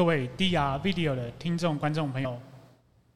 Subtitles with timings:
[0.00, 2.34] 各位 DR Video 的听众、观众朋友，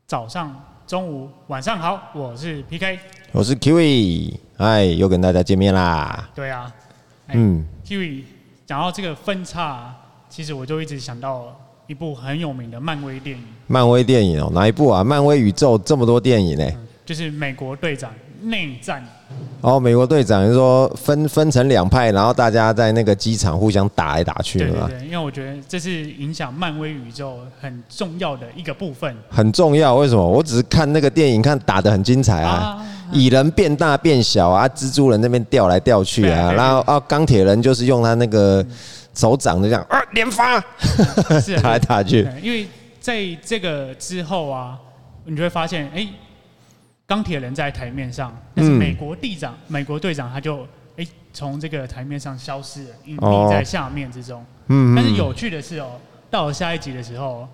[0.07, 0.55] 早上、
[0.87, 2.99] 中午、晚上好，我是 PK，
[3.33, 6.29] 我是 Kiwi，哎，又跟大家见面啦。
[6.35, 6.71] 对啊，
[7.29, 8.25] 嗯，Kiwi，
[8.67, 9.95] 讲到这个分叉，
[10.29, 13.43] 其实我就一直想到一部很有名的漫威电影。
[13.67, 15.03] 漫威电影哦，哪一部啊？
[15.03, 16.67] 漫威宇宙这么多电影呢？
[16.69, 18.13] 嗯，就是美国队长
[18.45, 19.05] 内战。
[19.61, 24.59] 哦，美国队长就是说分分成两派，然后大家在那个机场互相打来打去。
[24.59, 29.17] 对对对，因为我觉得这是影响漫威宇宙很重要的一个部分。
[29.31, 30.23] 很重要，为什么？
[30.23, 32.79] 我只是看那个电影，看打的很精彩啊，
[33.11, 38.65] 蚁、啊、人变大变小啊，蜘蛛人那边掉来掉去啊，然后啊，钢铁人就是用他那个
[39.15, 40.61] 手掌就这样啊连发，
[41.63, 42.29] 打来打去。
[42.43, 42.69] 因为
[43.01, 44.79] 在这个之后啊，
[45.25, 46.07] 你就会发现，哎。
[47.07, 54.45] 钢铁人在台面上，但是美国队长、嗯、美国队长他就哎从、欸、这个台面上消失了，隐匿在下面之中。
[54.69, 55.93] 嗯，但是有趣的是哦，
[56.31, 57.47] 到了下一集的时候，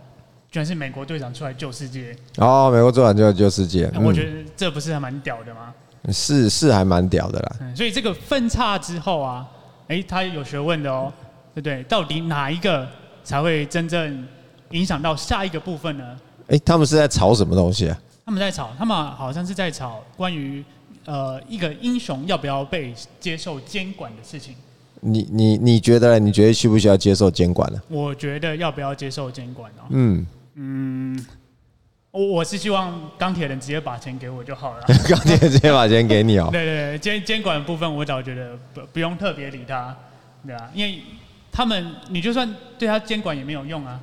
[0.50, 2.14] 居然是美国队长出来救世界。
[2.36, 5.74] 哦，美国队长就要救世界，我觉得这不是还蛮屌的吗？
[6.12, 7.56] 是是还蛮屌的啦。
[7.60, 9.46] 嗯，所以这个分叉之后啊，
[9.88, 11.12] 哎、欸，他有学问的哦，
[11.54, 11.82] 对不对？
[11.82, 12.88] 到底哪一个
[13.24, 14.26] 才会真正
[14.70, 16.04] 影响到下一个部分呢？
[16.46, 17.98] 哎、欸，他们是在吵什么东西啊？
[18.30, 20.64] 他们在吵，他们好像是在吵关于
[21.04, 24.54] 呃一个英雄要不要被接受监管的事情。
[25.00, 26.16] 你你你觉得？
[26.16, 27.82] 你觉得需不需要接受监管呢？
[27.88, 29.82] 我觉得要不要接受监管呢？
[29.88, 31.26] 嗯嗯，
[32.12, 34.84] 我我是希望钢铁人直接把钱给我就好了。
[35.08, 36.50] 钢铁人直接把钱给你哦。
[36.54, 39.92] 对对对，监监管的部分我倒觉得不不用特别理他，
[40.46, 41.00] 对啊，因为
[41.50, 44.00] 他们你就算对他监管也没有用啊。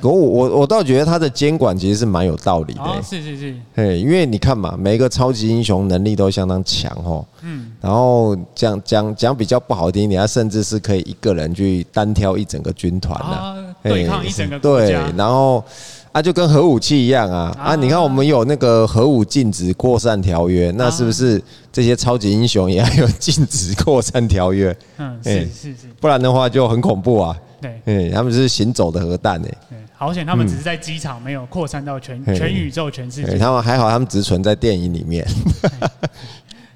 [0.00, 2.82] 可我我我倒觉得他的监管其实是蛮有道理的。
[2.82, 7.24] 哦，是是是，嘿，因为你看嘛，每一个超级英雄能力都相当强哦。
[7.42, 7.72] 嗯。
[7.80, 14.86] 然后讲讲讲比较不好听一点，他甚至是可以一个人去单挑一整个军团的，对抗一整个国家。
[14.86, 15.64] 对，然后
[16.12, 17.74] 啊，就跟核武器一样啊啊！
[17.74, 21.42] 你看我们有那个核武禁止扩散条约，那是不是
[21.72, 24.76] 这些超级英雄也要有禁止扩散条约？
[24.98, 27.34] 嗯，是是是，不然的话就很恐怖啊。
[27.60, 29.48] 对，嗯，他们是行走的核弹哎。
[29.68, 33.38] 对，好险他们只是在机场，没有扩散到全全宇宙、全世界。
[33.38, 35.26] 他们还好，他们只存在电影里面。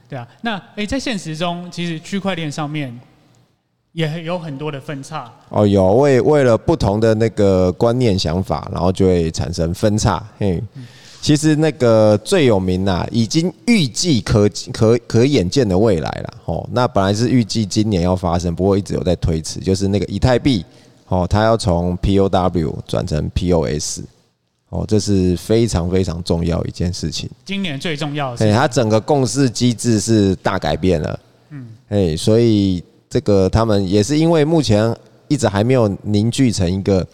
[0.08, 2.94] 对啊，那哎，在现实中，其实区块链上面
[3.92, 5.32] 也有很多的分叉。
[5.48, 10.22] 哦，有为为了不同的那个观念想法，然后就会产生分叉。
[10.38, 10.62] 嘿，
[11.24, 16.34] 其实那个最有名啊，已经预计可可可眼见的未来了。
[16.44, 20.62] 哦，那本来是预计今年要发生，不过一直有在推迟，就是那个以太币。
[21.08, 24.00] 哦，它要从 POW 转成 POS，
[24.68, 27.30] 哦，这是非常非常重要一件事情。
[27.46, 31.20] 今年最重要的是，它整个共识机制是大改变了。
[31.48, 34.94] 嗯，哎，所以这个他们也是因为目前
[35.28, 37.06] 一直还没有凝聚成一个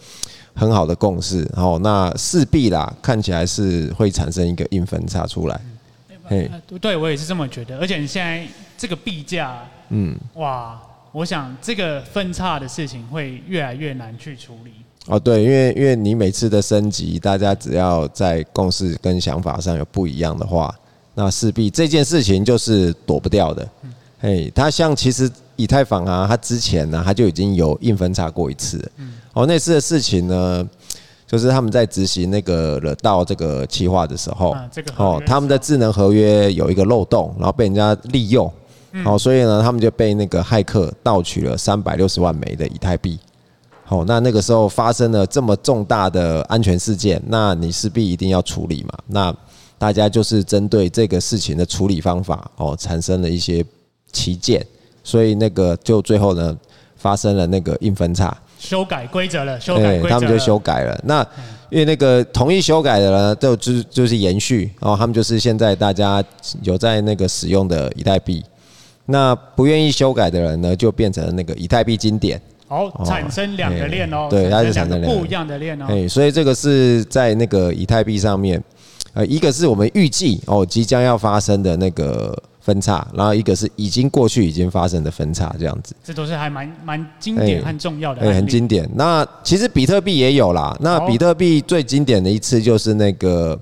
[0.61, 5.59] 很好的共识，哦，那势必啦，看起来是会产生一个硬分叉出来。
[6.25, 6.47] 嘿，
[6.79, 7.79] 对，我也是这么觉得。
[7.79, 8.45] 而且你现在
[8.77, 10.79] 这个币价，嗯，哇。
[11.13, 14.71] 我想这个分叉的事情会越来越难去处理。
[15.07, 20.73] 哦，对，因为因为你每次的升级，大家只要在共识跟想法上有不一样的话，
[21.15, 23.67] 那势必这件事情就是躲不掉的。
[23.81, 28.77] 嗯，嘿，他像其实以太坊啊，他之前呢他就已经有硬分叉过一次。
[28.95, 29.11] 嗯。
[29.33, 30.67] 哦，那次的事情呢，
[31.25, 34.55] 就是他们在执行那个了到这个企划的时候，
[34.97, 38.51] 哦，他们的智能合约有一个漏洞，然后被人家利用。
[39.05, 43.17] 好，所以呢，他们就被那个骇客盗取了三百六十万枚的以太币。
[43.85, 48.99] 好，那那个时候发生了这么重大的安全事件，那你势必一定要处理嘛。
[49.07, 49.33] 那
[49.77, 53.65] 大家就是针对这个事情的处理方法哦，产生了一些
[54.11, 54.65] 歧见，
[55.05, 56.57] 所以那个就最后呢，
[56.97, 61.01] 发生了那个硬分叉，修改规则了，修改规则了，他们就修改了。
[61.03, 61.25] 那
[61.71, 66.23] 因为那个同意修改的呢，就就就是延续，然后他们就是现在大家
[66.61, 68.43] 有在那个使用的以太币。
[69.07, 78.63] 那不愿意修改的人呢，就变成了那个以太币经典，哦，产生两个链哦，对，它是产生两个不一样的链哦，哎，所以这个是在那个以太币上面，
[79.13, 88.89] 呃，一个是我们预计哦即将要发生的那个分叉，然后一个是已经过去已经发生的分叉，这样子，这都是还蛮蛮经典和重要的，哎，很经典。
[88.95, 93.59] 那其实比特币也有啦，那比特币最经典的一次就是那个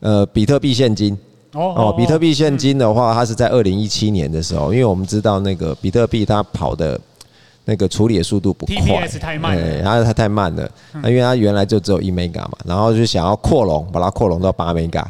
[0.00, 1.18] 呃比特币现金。
[1.52, 6.96] 哦，比特币现金的话，它是在二零一七年的时候，因为我们知道那个比特币它跑的
[7.64, 10.70] 那个处理的速度不快，TPS 太慢，对，它它太慢了。
[11.02, 15.04] 那因为它原来就只有一 mega 嘛，然后就想要扩容，把它扩容到八 mega，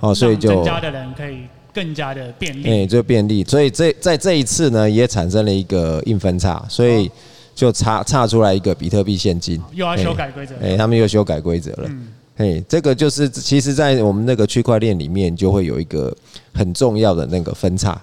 [0.00, 1.44] 哦，所以就增加的人可以
[1.76, 3.44] 更加的便利，哎，就便利。
[3.44, 7.10] 所以这在这一次呢，也产生了一个硬分叉，所以
[7.54, 11.82] 就差差出来一个比特币现金，又要修改规则，哎，他们又修改规则了。
[11.84, 16.16] 嗯，嘿，这个就是其实，在我们那个区块链里面，就会有一个
[16.54, 18.00] 很重要的那个分叉。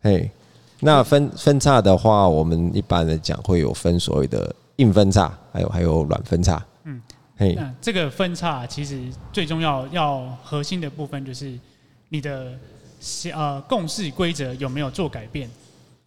[0.00, 0.30] 嘿，
[0.80, 6.64] 那分分叉的话，我们一般来讲会有分所谓的硬分叉，还有还有软分叉。
[6.84, 7.02] 嗯，
[7.36, 8.98] 嘿，那这个分叉其实
[9.30, 11.52] 最重要要核心的部分就是
[12.08, 12.52] 你的
[13.34, 15.48] 呃共识规则有没有做改变。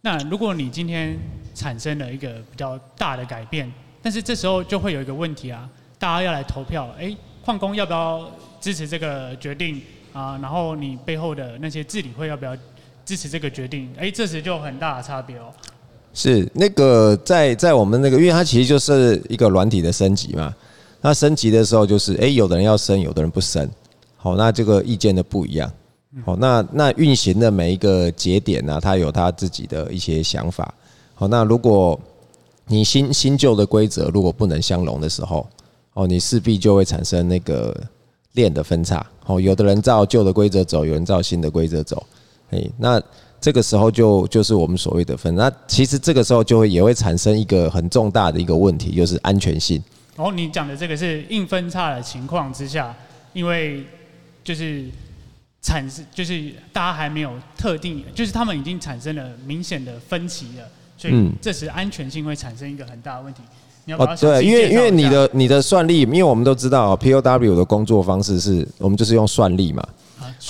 [0.00, 1.16] 那如果你今天
[1.54, 3.72] 产生了一个比较大的改变，
[4.02, 5.68] 但是这时候就会有一个问题啊，
[5.98, 8.30] 大家要来投票，哎，矿工要不要
[8.60, 9.80] 支持这个决定
[10.12, 10.38] 啊？
[10.40, 12.56] 然后你背后的那些治理会要不要？
[13.04, 15.50] 支持这个决定，哎，这时就很大的差别哦。
[16.12, 20.54] 是那个在在我们那个，因为它其实就是一个软体的升级嘛。
[21.00, 23.66] 那升级的时候，就是哎，有的人要升，有的人不升。
[24.18, 25.72] 好，那这个意见的不一样。
[26.24, 30.72] 好，那那运行的每一个节点呢，它有它自己的一些想法。
[31.14, 31.98] 好，那如果
[32.66, 35.48] 你新新旧的规则如果不能相容的时候，
[35.94, 37.74] 哦，你势必就会产生那个
[38.32, 39.04] 链的分叉。
[39.26, 42.04] 哦，有的人照旧的规则走，有人照新的规则走。
[42.50, 43.02] 诶，那
[43.40, 45.34] 这个时候就就是我们所谓的分。
[45.34, 49.82] 那其实这个时候就会也会产生一个很重大的一个问题，就是安全性。
[50.16, 52.94] 哦，你讲的这个是硬分叉的情况之下，
[53.32, 53.84] 因为
[54.42, 54.86] 就是
[55.60, 60.64] 产生，就是大家还没有特定，就是他们已经产生了明显的分歧了，
[60.96, 63.42] 所以这时安全性会产生一个很大的问题。
[63.84, 64.04] 你要要？
[64.04, 69.86] 哦，对，因为因为你的你的算力，因为我们都知道 POW 的工作方式是我们就是用算力嘛。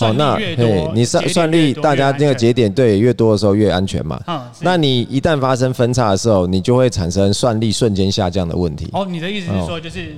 [0.01, 4.21] 哦，那对，你算算力，大家那个节点对越多的时候越安全嘛。
[4.27, 8.89] 嗯，那你一旦发生分叉的时候，你就会产生算力瞬间下降的问题。
[8.93, 10.17] 哦，你的意思是说，就是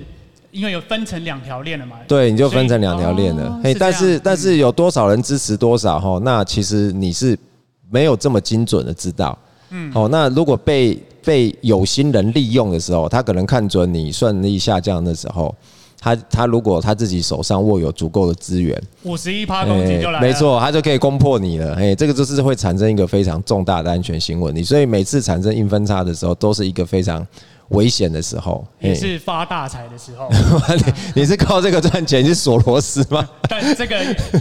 [0.51, 1.97] 因为有分成两条链了嘛？
[2.07, 3.61] 对，你就分成两条链了。
[3.63, 6.21] 嘿，但是但是有多少人支持多少哈？
[6.23, 7.39] 那其实你是
[7.91, 9.37] 没有这么精准的知道。
[9.71, 15.55] 嗯，哦，那如果被被有心人利用的时候，他可能看准你算力下降的时候。
[16.03, 21.75] 他他如果他自己手上握有足够的资源，五十一趴攻击就来了，没错，他就可以攻破你了。
[21.75, 24.63] 哎，这个就是会产生一个非常重大的安全性问题。
[24.63, 27.27] 所以每次产生硬分叉的时候，都是一个非常
[27.71, 30.29] 危险的时候，也是发大财的时候。
[30.77, 33.29] 你 你是靠这个赚钱去锁螺丝吗？
[33.49, 33.97] 但这个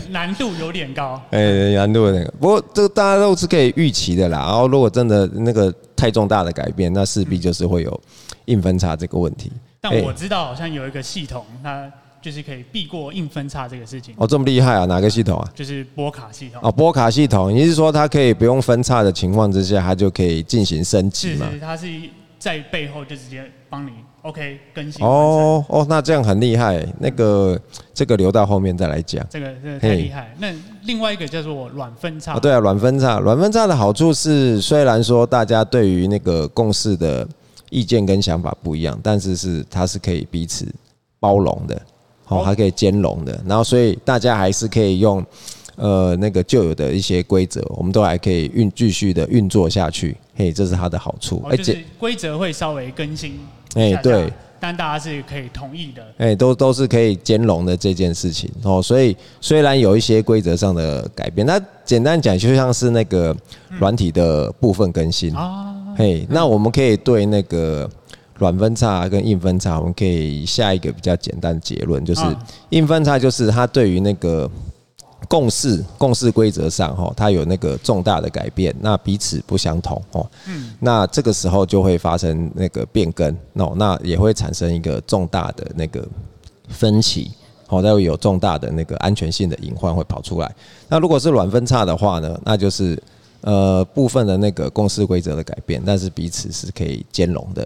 [0.10, 1.22] 难度有点高。
[1.32, 2.32] 哎，难度有点高。
[2.40, 4.40] 不过这个大家都是可以预期的啦。
[4.40, 8.02] 然后如果真的那个太重大的改变，那势必就是会有
[8.46, 9.52] 硬分叉这个问题。
[9.82, 11.90] 但我知道好像有一个系统，它
[12.22, 14.14] 就是可以避过硬分叉这个事情。
[14.18, 14.86] 哦，这么厉害啊？
[14.86, 15.50] 哪个系统啊？
[15.54, 16.60] 就是波卡系统。
[16.64, 21.48] 哦，波卡系统，你是说它可以不用分叉的情况之下，它就可以进行升级吗？
[21.62, 21.88] 它是
[22.40, 23.92] 在背后就直接帮你
[24.24, 25.06] OK 更新。
[25.06, 26.84] 哦哦，那这样很厉害。
[26.98, 27.60] 那个
[27.94, 29.24] 这个留到后面再来讲。
[29.30, 30.34] 这个这个太厉害。
[30.40, 30.52] 那
[30.84, 32.36] 另外一个叫做软分叉。
[32.36, 33.20] 哦，对啊，软分叉。
[33.20, 37.28] 软分叉的好处是，虽然说大家对于那个共识的。
[37.72, 40.66] 意见跟想法不一样，但是是它是可以彼此
[41.20, 41.80] 包容的，
[42.28, 43.40] 哦，还可以兼容的。
[43.46, 45.24] 然后，所以大家还是可以用
[45.80, 50.16] 呃那个旧有的一些规则，我们都还可以运继续的运作下去。
[50.36, 51.42] 嘿，这是它的好处。
[51.50, 53.40] 而且规则会稍微更新。
[53.76, 56.04] 哎，对，但大家是可以同意的。
[56.18, 58.82] 哎，都都是可以兼容的这件事情哦。
[58.82, 63.36] 所以虽然有一些规则上的改变，那简单讲就像是那个
[63.80, 65.74] 软体的部分更新啊。
[65.96, 67.90] 嘿，那我们可以对那个
[68.38, 72.22] 软分叉跟硬分叉，我们可以下一个比较简单的结论，就是
[72.70, 74.50] 硬分叉就是它对于那个
[75.30, 80.30] 共识共识规则上哈，它有那个重大的改变，那彼此不相同哦。
[80.48, 86.06] 嗯，那这个时候就会发生那个变更，那那也会产生一个重大的那个
[86.68, 87.32] 分歧，
[87.70, 90.54] 哦，它会有重大的那个安全性的隐患会跑出来。
[90.90, 93.02] 那如果是软分叉的话呢，那就是。
[93.42, 97.64] 呃，部分的那个共识规则的改变，但是彼此是可以兼容的。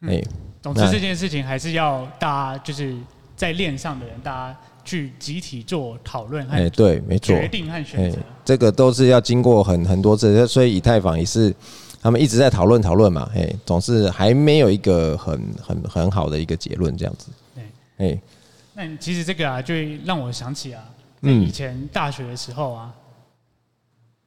[0.00, 0.24] 哎、嗯，
[0.60, 2.96] 总之这件事情还是要大家就是
[3.36, 6.46] 在链上的人，大家去集体做讨论。
[6.48, 11.54] 哎，对，没错，决定和选择，这个都是要经过很很多次，所以以太坊也是
[12.00, 13.30] 他们一直在讨论讨论嘛。
[13.34, 17.28] 哎，总是还没有一个很很很好的一个结论这样子。
[17.54, 17.64] 对，
[18.08, 18.20] 哎，
[18.74, 19.74] 那其实这个啊，就
[20.04, 20.82] 让我想起啊，
[21.20, 22.92] 以前大学的时候啊。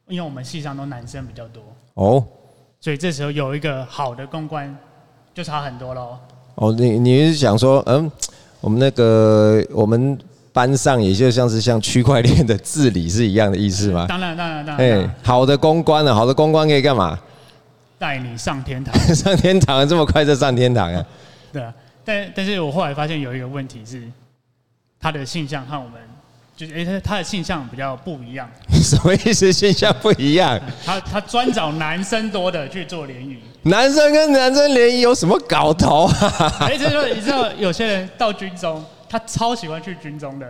[0.08, 1.64] 因为我们系上都男生比较多
[1.96, 2.24] 哦，
[2.80, 4.78] 所以这时候有一个好的公关
[5.34, 6.20] 就差很多喽。
[6.54, 8.12] 哦，你你是想说，嗯，
[8.62, 10.16] 我们那个我们
[10.56, 14.06] 班上也就像是像区块链的治理是一样的意思吗？
[14.08, 15.04] 当然当然当然。
[15.04, 16.16] 哎，好的公关呢？
[16.16, 17.20] 好的公关可以干嘛？
[18.00, 18.98] 带你上天堂。
[19.14, 21.06] 上天堂这么快就上天堂啊？
[21.52, 21.74] 对啊，
[22.06, 24.02] 但但是我后来发现有一个问题是，
[24.98, 25.94] 他的性向和我们
[26.56, 28.50] 就是哎，他他的性向比较不一样。
[28.82, 29.52] 什么意思？
[29.52, 30.58] 性向不一样？
[30.86, 33.38] 他他专找男生多的去做联谊。
[33.64, 36.56] 男生跟男生联谊有什么搞头啊？
[36.62, 38.82] 哎，就是说，你知道有些人到军中，
[39.18, 40.46] 他超喜欢去军中的。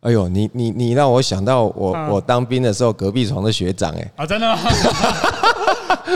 [0.00, 4.10] 哎呦，你你你让我想到我、嗯、我当兵的时候，隔壁床的学长哎。
[4.16, 4.56] 啊，真的吗？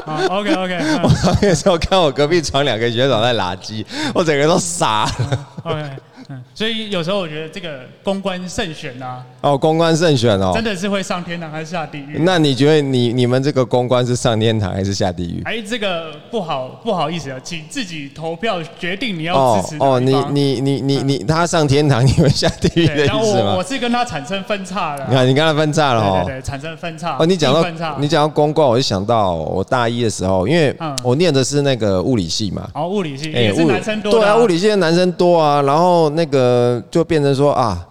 [0.06, 0.78] 好，OK OK。
[1.02, 3.84] 我那时候看我隔壁床两个学长在拉鸡，
[4.14, 5.46] 我整个人都傻了。
[5.64, 5.90] OK。
[6.28, 12.18] 嗯，所以有时候我觉得这个公关慎选啊，哦，公关慎选哦，真的是会上天堂还是下地狱？
[12.20, 15.42] 那你觉得你你们这个公关是上天堂还是下地狱？
[15.44, 19.76] 哎，这个不好不好意思啊，请自己投票决定你要支持。
[19.80, 23.52] 哦，你你你你你他上天堂，你们下地狱的意思吗？
[23.52, 25.06] 我我是跟他产生分叉了。
[25.08, 27.16] 你看，你跟他分叉了哦，对对对，产生分叉。
[27.18, 32.68] 哦，你讲到你讲到公关，我就想到我大一的时候，因为我念的是那个物理系嘛。
[32.74, 34.12] 哦，物理系也是男生多。
[34.12, 36.82] 对啊，物理系的男生多啊，然后那个。
[36.90, 37.86] 就变成说啊，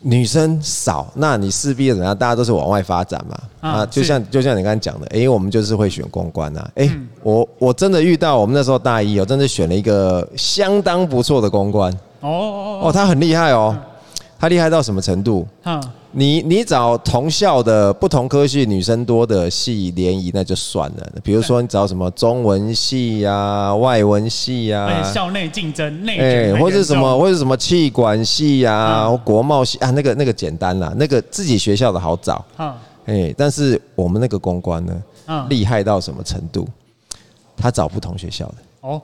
[0.00, 2.16] 女生少，那你势必怎样？
[2.16, 3.38] 大家都是往外发展嘛。
[3.60, 6.70] 啊，就像就像你刚才讲的，哎，我们就是会选公关呐。
[6.76, 6.90] 哎，
[7.22, 11.92] 我我真的遇到我们那时候大一，我真的选了一个相当不错的公关。
[12.20, 13.76] 哦哦哦，他很厉害哦，
[14.38, 15.46] 他厉害到什么程度？
[16.12, 32.42] 你你找同校的不同科系女生多的系联谊那就算了，比如说你找什么中文系呀、啊、外文系呀、啊，校内竞争内卷，或者什么或者什么企管系呀、啊、嗯、国贸系啊，那个那个简单啦，那个自己学校的好找。
[32.56, 32.74] 哎、
[33.06, 35.02] 嗯，但是我们那个公关呢，
[35.50, 36.66] 厉害到什么程度？
[37.56, 38.54] 他找不同学校的。
[38.80, 39.02] 哦，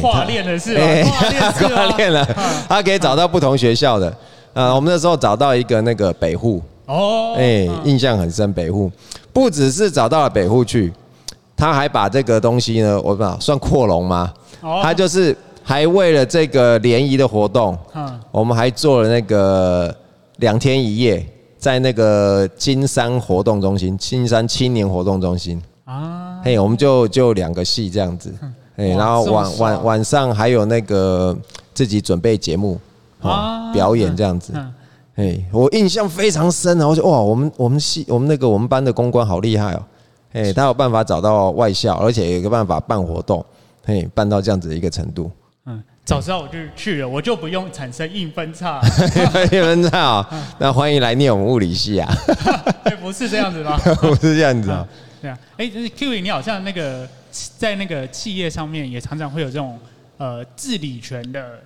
[0.00, 0.82] 跨链的是吧？
[1.58, 2.24] 跨链了，
[2.68, 4.12] 他可以找到不同学校的。
[4.52, 6.60] 啊，我们那时候找到一个那个北户。
[6.86, 8.52] 哦，哎，印象很深。
[8.52, 8.90] 北户。
[9.32, 10.92] 不只是找到了北户去，
[11.56, 14.32] 他还把这个东西呢，我不知道算扩容吗？
[14.82, 18.20] 他就是还为了这个联谊的活动，嗯。
[18.32, 19.94] 我们还做了那个
[20.38, 21.24] 两天一夜，
[21.58, 25.62] 在那个金山活动中心，金山青年活动中心。
[25.84, 28.34] 啊，嘿，我们就就两个戏这样子，
[28.76, 31.36] 哎，然后晚晚晚上还有那个
[31.72, 32.78] 自己准备节目。
[33.20, 34.52] 哦，表演这样子，
[35.16, 39.82] 哎，我印象非常深，然后就哇，我们我们系我们那个我们班的公关好厉害哦，
[40.32, 43.44] 哎，他有办法找到外校，而且有个办法办活动，
[43.84, 45.30] 嘿，办到这样子的一个程度。
[45.66, 48.80] 嗯，早知道我就去了，我就不用产生硬分叉。
[49.52, 52.10] 硬分叉啊，那欢迎来念我们物理系啊。
[53.02, 53.76] 不是这样子吗？
[54.00, 54.86] 不是这样子啊。
[55.20, 57.06] 对啊，哎，就是 Kiwi，你好像那个
[57.58, 59.78] 在那个企业上面也常常会有这种
[60.16, 61.58] 呃治理权的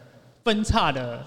[0.42, 1.20] 分叉的。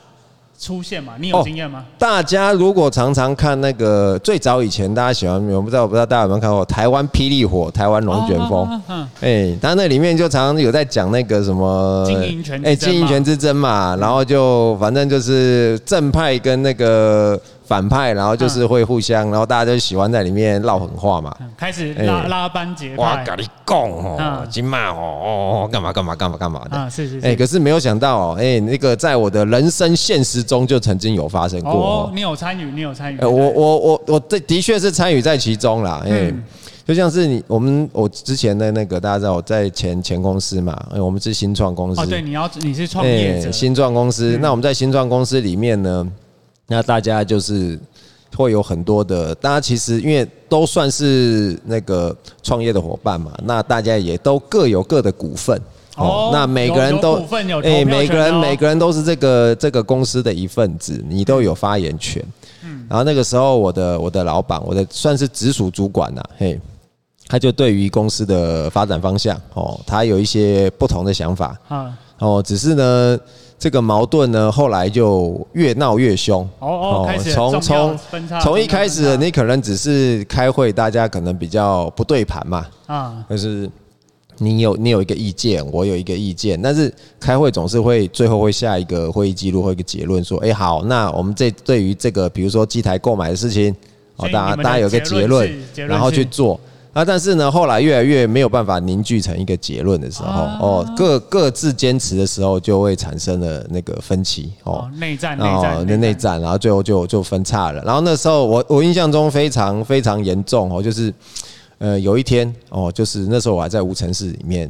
[0.59, 1.13] 出现嘛？
[1.19, 1.85] 你有经验吗？
[1.99, 8.81] 大家如果常常看那个最早以前，大家喜欢，我不知道，我不知道大家有没有看过台湾霹雳火、台湾龙卷风？
[8.87, 17.39] 嗯，哎，他那里面就常常有在讲那个什么经营权，哎，经营权之争嘛，然后就反正就是正派跟那个。
[17.67, 23.03] 反派，然后就是会互相，然后大家就喜欢在里面唠狠话嘛，开始拉拉帮结派。
[23.03, 26.77] 哇，跟你讲哦，金马哦，干嘛干嘛干嘛干嘛的。
[26.77, 27.27] 啊，是是是。
[27.27, 31.71] 哎，可是没有想到哦，哎，那个在我的人生现实中就曾经有发生过。
[31.73, 33.19] 哦，你有参与，你有参与。
[33.19, 36.01] 我我我我这的确是参与在其中啦。
[36.05, 36.33] 哎，
[36.85, 41.99] 就像是你我们我之前的那个大家知道我在前前公司嘛，哎，我们是新创公司。
[41.99, 43.51] 哦，对，你要你是创业者。
[43.51, 46.09] 新创公司，那我们在新创公司里面呢？
[46.67, 47.79] 那大家就是
[48.35, 55.59] 会有很多的，大家其实因为都算是那个创业的伙伴嘛，那大家也都各有各的股份
[55.95, 56.29] 哦。
[56.33, 57.15] 那每个人都
[57.63, 62.23] 哎，每个人每个人都是这个这个公司的一份子，你都有发言权。
[62.63, 62.85] 嗯。
[62.89, 66.59] 然后那个时候，我的我的老板，我的算是直属主管呐，嘿，
[67.27, 71.97] 他就对于公司的发展方向哦，他有一些不同的想法啊。
[72.19, 73.19] 哦，只是呢。
[73.59, 76.47] 这个矛盾呢，后来就越闹越凶。
[76.59, 77.97] 哦哦，从从
[78.39, 82.67] 从一开始，你可能只是开会，大家可能比较不对盘嘛。
[82.85, 83.67] 啊，就是
[84.37, 93.75] 你有你有一个意见，我有一个意见，但是开会总是会最后会下一个会议记录或一个结论，说，哎，好，那我们这对于这个比如说机台购买的事情，
[94.17, 96.59] 哦，大家大家有个结论，然后去做。
[96.97, 107.83] 啊，但是呢，后来越来越没有办法凝聚成一个结论的时候，哦，各各自坚持的时候，就会产生了那个分歧，哦，内战，内战，那内战，然后最后就就分叉了。
[107.83, 111.13] 然后那时候我我印象中非常非常严重哦，就是
[111.77, 114.67] 呃有一天哦，就是那时候我还在无尘室里面，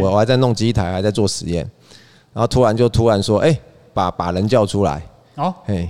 [0.00, 1.64] 我我还在弄机台，还在做实验，
[2.32, 3.56] 然后突然就突然说，哎，
[3.94, 5.00] 把把人叫出来，
[5.36, 5.88] 哦，哎，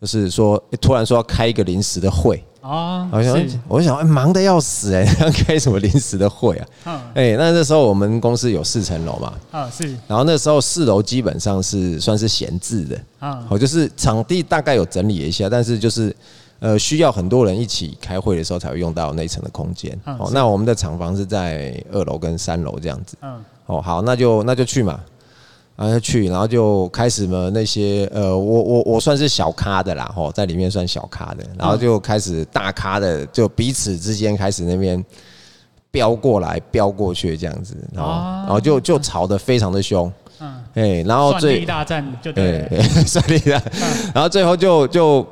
[0.00, 2.42] 就是说突然说要开一个临时的会。
[2.60, 5.04] 啊，好像我想，忙得要死哎，
[5.46, 6.66] 开什么临时的会啊？
[6.86, 16.14] 嗯，哎，那那时候我们公司有四层楼嘛，啊是，然后那时候四楼基本上是算是闲置的，啊，我就是场地大概有整理一下，但是就是
[16.58, 19.98] 呃需要很多人一起开会的时候才会用到那层的空间。
[20.04, 23.16] 哦，那我们的厂房是在二楼跟三楼这样子。
[23.22, 25.00] 嗯，哦好，那就那就去嘛。
[25.80, 35.02] 然后去，然后就开始嘛，那些呃，我我我算是小咖的啦，吼，在里面算小咖的，然后就开始大咖的，就彼此之间开始那边
[35.90, 42.68] 飙过来飙过去这样子，然后然后就就吵得非常的凶，嗯，哎，然后最大战就对，
[43.06, 43.62] 算力大，
[44.14, 45.26] 然后最后就就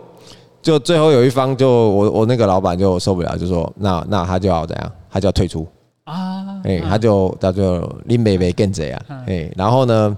[0.62, 5.68] 就最后有一方就我我那个老板就受不了，就说那那他就要怎样，他就要退出。
[6.04, 10.16] 啊，哎，他就他就林北北跟着呀，哎，然后呢，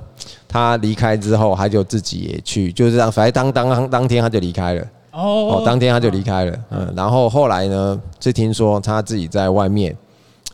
[0.53, 9.97] 他离开之后，他就自己也去，就是这样，反正当当当当天他就离开了，哦，当天他就离开了，嗯，然后后来呢，就听说他自己在外面，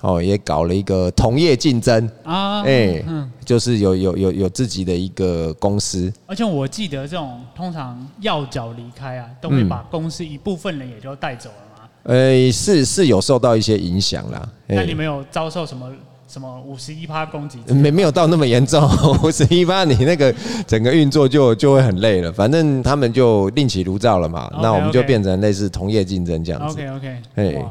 [0.03, 3.03] 哦，也搞了一个同业竞争啊，哎，
[3.43, 11.88] 就是有有有有自己的一个公司，而且我记得这种通常要角离开啊，都会把公司一部分人也就带走了。
[12.03, 14.49] 呃，是是有受到一些影响啦。
[14.67, 15.91] 那你们有遭受什么
[16.28, 17.59] 什么五十一趴攻击？
[17.73, 18.83] 没没有到那么严重，
[19.23, 20.35] 五十一趴你那个
[20.66, 22.33] 整个运作就就会很累了。
[22.33, 24.49] 反正他们就另起炉灶了嘛。
[24.52, 26.75] Okay, 那我们就变成类似同业竞争这样子。
[26.75, 27.16] OK OK。
[27.37, 27.64] 哎，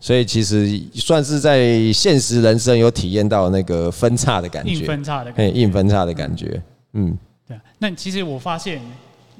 [0.00, 6.62] 所以其实算是在现实人生有体验到那个分叉的感觉，硬分叉的感觉，硬分叉的感觉。
[6.94, 7.16] 嗯，
[7.46, 7.58] 对。
[7.78, 8.80] 那其实我发现，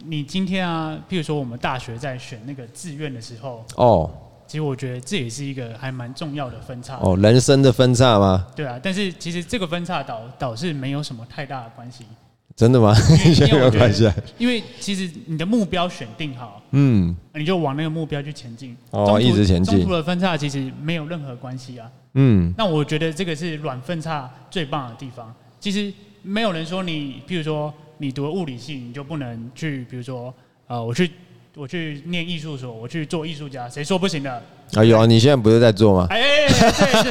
[0.04, 4.10] 你今天啊，譬如说我们大学在选那个志愿的时候，哦。
[4.50, 8.44] 其实我觉得这也是一个还蛮重要的分叉哦，人生的分叉吗？
[8.56, 12.04] 对啊，但是其实这个分叉倒倒是没有什么太大的关系。
[12.56, 12.92] 真的吗？
[13.38, 14.10] 没 有关系。
[14.38, 18.76] 因为其实你的目标选定好，嗯，你就往那个目标去前进。
[18.90, 19.76] 哦，一直前进。
[19.76, 21.88] 中途的分叉其实没有任何关系啊。
[22.14, 22.52] 嗯。
[22.58, 25.32] 那我觉得这个是软分叉最棒的地方。
[25.60, 30.34] 其实没有人说你，譬如说你读了物理系，你就不能去，比如说
[30.66, 31.08] 呃，我去。
[31.56, 34.42] 我去念艺术所，我去做艺术家，谁说不行的？
[34.74, 36.06] 啊有啊，你现在不是在做吗？
[36.08, 37.10] 哎，对，是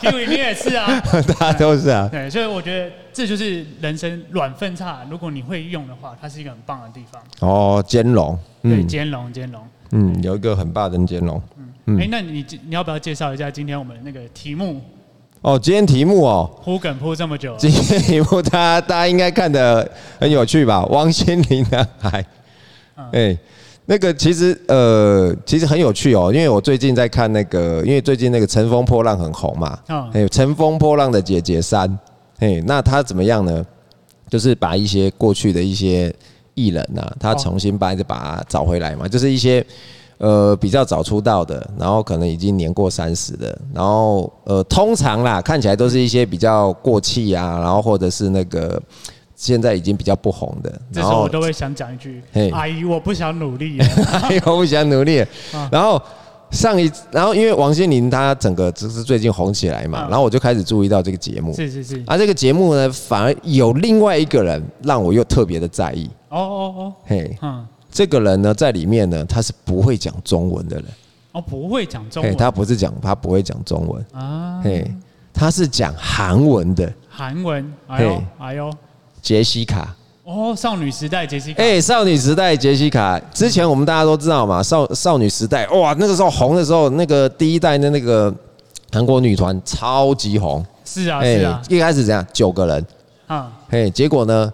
[0.00, 1.00] ，Kiwi 你也是啊，
[1.38, 2.08] 大家都是啊。
[2.10, 7.22] 对，所以我觉得这就是人生软分叉，如果你会用的话，它是一个很棒的地方。
[7.38, 11.40] 哦，兼容，对，兼容，兼容，嗯，有一个很棒的兼容。
[11.86, 14.82] 嗯，哎，那你你要不要介绍一下今天我们那个题目？
[15.42, 20.84] 哦，今天题目哦，铺梗铺这么久，今天题目大家大家应该看的很有趣吧？
[20.86, 22.26] 王心凌男孩，
[23.12, 23.38] 哎。
[23.90, 29.78] 那个其实呃，其实很有趣哦，因为我最近在看那个，因为最近那个《乘风破浪》很红嘛，
[30.12, 31.88] 还有《乘风破浪的姐姐三》，
[32.38, 33.64] 嘿，那他怎么样呢？
[34.28, 36.14] 就是把一些过去的一些
[36.52, 39.64] 艺人呐，他重新把把他找回来嘛，就是一些
[40.18, 48.78] 呃比较早出道的，然后可能已经年过三十的，然后呃通常啦看起来都是一些比较过气啊，然后或者是那个。
[49.38, 52.20] 现在已经比较不红的，这时候我都会想讲一句
[52.50, 53.78] ：“阿姨，我不想努力。”
[54.10, 55.24] 阿姨，我不想努力。
[55.70, 56.02] 然后
[56.50, 61.54] 上一，然后因为王心凌她整个只是最近红起来嘛，然后我就开始注意到这个节目。
[61.54, 62.02] 是是是。
[62.04, 66.10] 而这个节目呢，反而有另外一个人让我又特别的在意。
[66.30, 66.92] 哦哦哦。
[67.04, 70.84] 嘿，嗯，这个人呢，在里面呢，他是不会讲中文的人。
[71.30, 72.36] 哦，不会讲中文。
[72.36, 74.60] 他不是讲，他不会讲中文啊。
[74.64, 74.84] 嘿，
[75.32, 76.92] 他是讲韩文的。
[77.08, 77.72] 韩文。
[77.86, 78.72] 哎呦，哎呦。
[79.22, 79.94] 杰西卡。
[80.24, 88.32] 哦，少女时代杰西卡，哎，少女时代杰西卡，之前我们大家都知道嘛，少少女时代，哇，那个时候红的时候，那个第一代的那个
[88.92, 92.86] 韩国女团超级红，是啊，是啊，一开始怎样，九个人，
[93.26, 94.52] 啊，嘿，结果呢？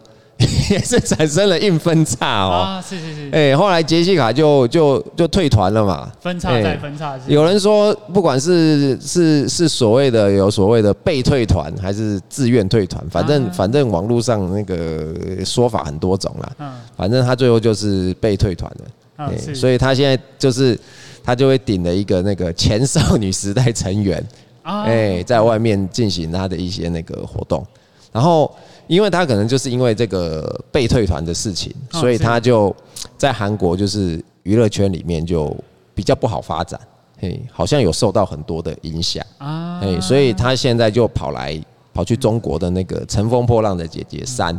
[0.70, 7.18] 也是产生了硬分叉哦，啊，是是是，哎，后来杰西卡就就就退团了嘛，分叉再分叉。
[7.27, 16.53] 有人说，不管是是是所谓的有所谓的被退团，还是自愿退团，反正反正网络上那个说法很多种啦。
[16.59, 18.85] 嗯，反正他最后就是被退团了。
[19.18, 20.79] 嗯，所以他现在就是
[21.22, 24.24] 他就会顶了一个那个前少女时代成员，
[24.62, 27.64] 哎，在外面进行他的一些那个活动，
[28.12, 28.50] 然后。
[28.87, 32.75] 因为他可能就是因为这个被退团的事情，所以他就
[33.16, 35.55] 在韩国就是娱乐圈里面就
[35.94, 36.79] 比较不好发展，
[37.18, 41.59] 嘿，好像有受到很多的影响啊，嘿，所以他现在就跑来
[41.92, 44.55] 跑去中国的那个《乘风破浪的姐姐三》，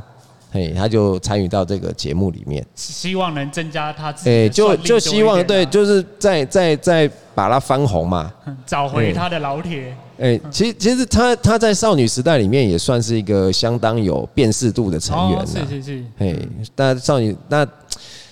[0.51, 8.33] 嘿，他就参与到这个节目里面，希望能增加他自己，就就希望对，就是在在在把他翻红嘛，
[8.65, 9.95] 找回他的老铁。
[10.19, 15.45] 哎，其实其实他他在少女时代里面也算是一个相当有辨识度的成员了。
[15.45, 16.03] 是是是。
[16.19, 16.35] 哎，
[16.73, 17.67] 但少女那，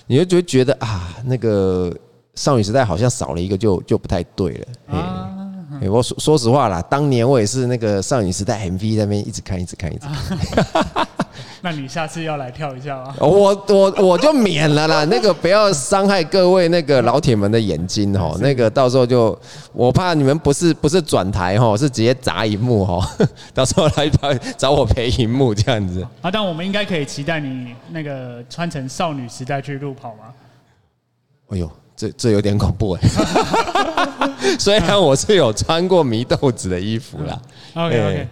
[0.06, 1.94] 你就觉觉得啊，那个
[2.34, 4.66] 少女时代好像少了一个就就不太对了。
[4.98, 5.30] 啊
[5.80, 10.94] 欸、我说说实话啦，当年我也是那个少女时代 MV 在那边一直看，一直看，一直看。
[10.94, 11.08] 啊、
[11.64, 13.14] 那你下次要来跳一下吗？
[13.18, 18.36] 我我我就免了啦， 那个不要伤害各位那个老铁们的眼睛哦。
[18.42, 19.36] 那个到时候就
[19.72, 23.10] 我怕你们不是不是转台哈，是直接砸荧幕哈。
[23.54, 26.06] 到时候来找找我赔荧幕这样子。
[26.20, 30.24] 啊，但我们应该可以期待你那个穿成少女时代去路跑吗？
[31.48, 31.70] 哎呦。
[31.96, 33.08] 这这有点恐怖哎，
[34.58, 37.40] 虽然我是有穿过祢豆子的衣服啦
[37.74, 38.28] ，OK OK，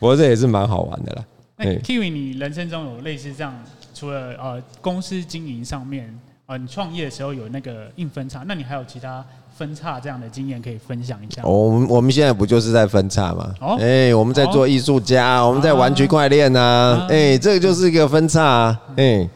[0.00, 1.22] 不过这也是蛮好玩的啦。
[1.56, 3.54] 那 Kiwi，你人生中有类似这样，
[3.94, 6.12] 除了呃公司经营上面，
[6.46, 9.24] 呃你创业的时候有那个硬分叉，那你还有其他
[9.56, 11.42] 分叉这样的经验可以分享一下？
[11.44, 13.54] 我们我们现在不就是在分叉吗？
[13.78, 19.28] 哎，我们在做艺术家，我们在玩区块链呐，哎，这个就是一个分叉啊，哎。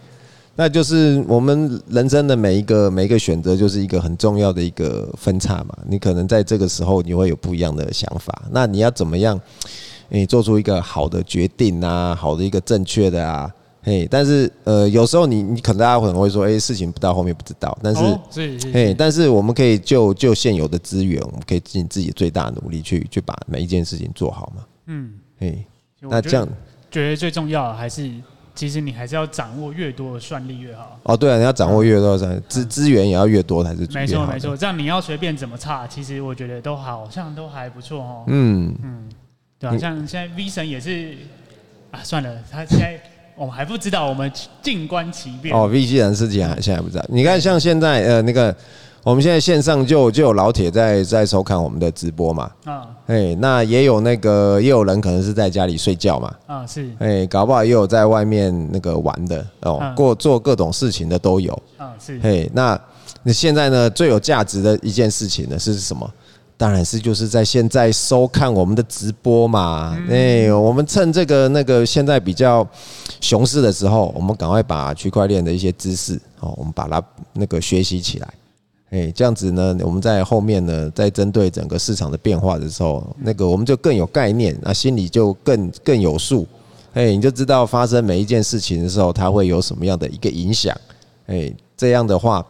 [0.61, 5.67] 那就是我们人生的每一个每一个选择，就是一个很重要的一个分叉嘛。
[5.87, 8.43] 你可能在这个时候，你会有不一样的想法。
[8.51, 9.41] 那你要怎么样？
[10.11, 13.51] 诶，做出一个好的决定啊，好的一个正确的啊，
[13.83, 14.07] 嘿。
[14.11, 17.77] 但是呃，有时候你你可能大家可能会说，诶，事情不到后面不知道。
[17.83, 24.64] 但是，嘿，但是我们可以就就现有的资源，我们可以尽自己最大努力去去把每一件事情做好嘛。
[24.87, 25.64] 嗯，嘿，
[26.01, 26.49] 那这样
[26.90, 28.11] 觉得最重要的还是。
[28.55, 30.99] 其实你还是要掌握越多的算力越好。
[31.05, 33.87] 哦，对啊，你要掌握越多的算力，资资源也要越多才是。
[33.92, 38.25] 没错没错，这样你要随便怎么差，其实我觉得都好像都还不错哦。
[38.27, 39.09] 嗯嗯，
[39.59, 41.16] 对啊，像现在 V 神也是
[41.90, 43.01] 啊，算了，他现在
[43.37, 44.31] 我们还不知道，我们
[44.62, 45.55] 静观其变。
[45.55, 47.05] 哦，V 神事情还现在不知道。
[47.09, 48.55] 你看，像现在呃那个。
[49.05, 62.79] 我们现在线上就就有老铁在在收看我们的直播嘛，啊，哎，那也有那个也有人可能是在家里睡觉嘛，啊是，哎，搞不好也有在外面那个玩的哦，过做各种事情的都有，啊是，哎，那
[63.23, 66.12] 那现在呢最有价值的一件事情呢是什么？
[66.59, 72.68] 当然是就是在现在收看我们的直播嘛，哎，我们趁这个那个现在比较
[73.21, 77.01] 熊市的时候，我们赶快把区块链的一些知识哦，我们把它
[77.35, 78.29] 那个学习起来。
[78.90, 86.44] 哎，这样子呢，我们在后面呢，在针对整个市场的变化的时候，那个我们就更有概念，那心里就更更有数。
[86.94, 90.77] 哎，你就知道发生每一件事情的时候，它会有什么样的一个影响。
[91.27, 92.44] 哎，这样的话，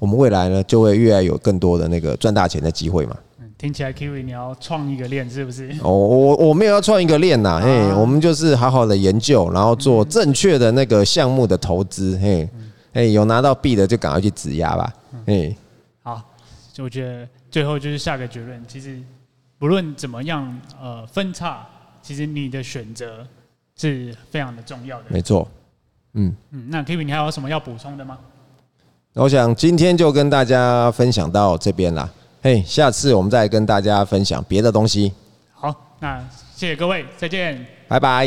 [0.00, 3.16] 我们未来呢，就会越来有更多的那个赚大钱的机会嘛。
[3.58, 5.70] 听起来 Kiwi 你要创一个链是不是？
[5.82, 12.18] 哦，我我没有要创一个链呐，嘿，我们就是好好的研究，然后做正确的那个项目的投资。
[12.18, 12.48] 嘿，
[12.92, 14.92] 哎，有拿到币的就赶快去质押吧。
[15.26, 15.56] 哎。
[16.72, 19.00] 就我觉得最后就是下个结论，其实
[19.58, 21.66] 不论怎么样，呃，分叉，
[22.02, 23.26] 其实你的选择
[23.78, 25.04] 是非常的重要的。
[25.08, 25.48] 没错，
[26.12, 28.18] 嗯嗯，那 Kiwi 你还有什么要补充的吗？
[29.14, 32.06] 我想今天就跟大家分享到这边啦，
[32.46, 35.12] 嘿，下次我们再跟大家分享别的东西。
[35.52, 38.24] 好，那谢谢各位，再见，拜拜。